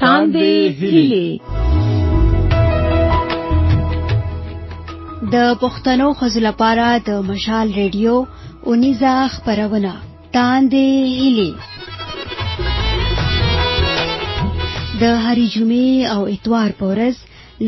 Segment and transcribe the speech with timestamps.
[0.00, 0.36] تاند
[0.80, 1.40] هلي
[5.32, 8.14] د پښتنو خزل لپاره د مشال ریډیو
[8.70, 9.92] اونیزا خبرونه
[10.36, 10.74] تاند
[11.16, 11.50] هلي
[15.00, 17.16] د هری جمعې او اتوار پورز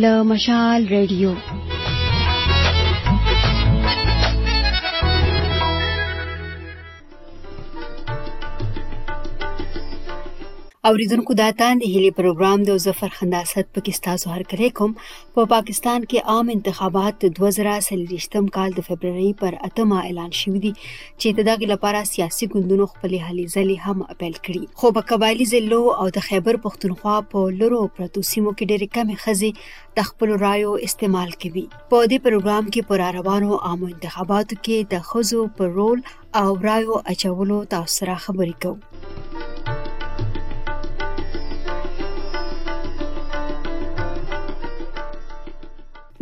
[0.07, 1.33] له مشال ریډیو
[10.91, 15.45] اوریدونکو دا تاندې هلي پروګرام د ظفر خنداسات پاکستان سو هر کړې کوم په پا
[15.53, 20.73] پاکستان کې عام انتخابات 2023م کال د فبرवरी پر اتمه اعلان شوې دي
[21.21, 25.83] چې تداګ لپاره سیاسي ګوندونو خپل هلي ځلې هم اپیل کړي خو په قبایلی ضلعو
[26.01, 29.51] او د خیبر پښتونخوا په لورو پرتو سیمو کې ډېرې کمې خزي
[30.01, 35.09] د خپل رایو استعمال کوي په دې پروګرام کې پر روانو عام انتخاباتو کې د
[35.13, 35.99] خزو پر رول
[36.45, 39.12] او رایو اچولو تاسو سره خبرې کوو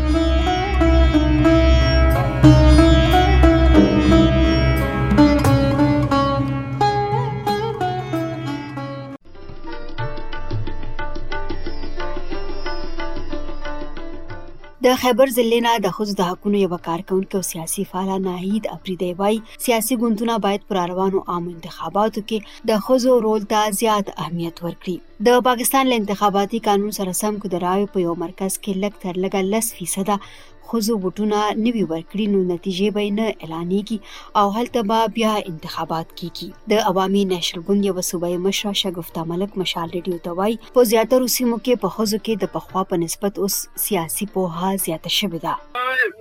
[14.85, 19.37] د خیبر ضلع نه د خوځ د حقونو یو کارکونکو سیاسي فعال ناهید افریدی وای
[19.67, 22.39] سیاسي ګوندونه باید پر روانو عام انتخاباتو کې
[22.71, 24.97] د خوځو رول ته زیات اهمیت ورکړي
[25.29, 28.95] د پاکستان له انتخاباتي قانون سره سم کو د راوي په یو مرکز کې لک
[29.05, 30.27] تر لګه 10%
[30.73, 33.99] ښځو ووټونه نه وي ورکړي نو نتیجې به نه اعلانېږي
[34.41, 39.59] او هلته به بیا انتخابات کیږي د عوامي نېشنل ګوند یو صوبایي مشر شګفتا ملک
[39.63, 43.43] مشال ریډیو ته وایي په زیاتره سیمو کې په ښځو کې د پخوا په نسبت
[43.43, 45.57] اوس سیاسي پوها زیاته شوې ده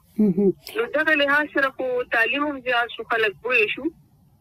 [0.79, 3.87] نو دا له سره کو تعلیم هم زیات شو خلک وې شو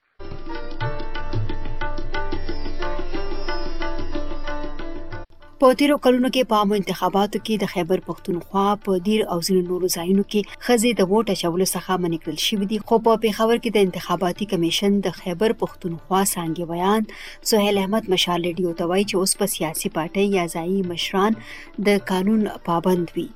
[5.62, 9.62] په تیرو کلونو کې په عامه انتخاباتو کې د خیبر پښتونخوا په ډیر او ځینو
[9.70, 13.74] نورو ځایونو کې خزه د ووټ اچولو څخه منکړل شوې دي خو په پیښور کې
[13.78, 17.10] د انتخاباتي کمیشن د خیبر پښتونخوا څنګه بیان
[17.54, 21.42] سہیل احمد مشال ریډیو ته وایي چې اوس په سیاسي پارټي یا ځایي مشران
[21.90, 23.28] د قانون پابند وي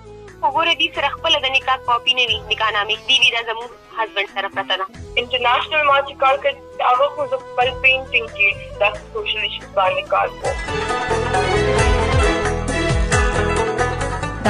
[0.43, 3.71] وګوره دې سره خپل د نکاح کاپی نه وي نکاح نامه دې وی دا زموږ
[3.97, 4.87] هزبند طرف راته نه
[5.23, 8.49] انټرنیشنل ما چې کار کړ هغه خو زه خپل پینټینګ کې
[8.83, 8.85] د
[9.17, 10.55] سوشل ایشوز باندې کار کوم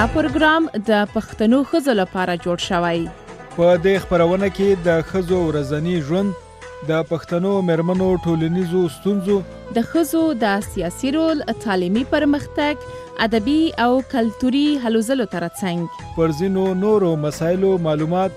[0.00, 3.00] دا پروګرام د پښتنو خزو لپاره جوړ شوی
[3.58, 6.30] په دې خبرونه کې د خزو ورځنی ژوند
[6.92, 9.40] د پښتنو مرمنو ټولنیزو ستونزو
[9.76, 12.74] د ښځو د سیاسي رول تعلیمي پرمختګ
[13.26, 18.32] ادبي او کلتوري هلوزلو ترڅنګ پر زینو نورو مسایلو معلومات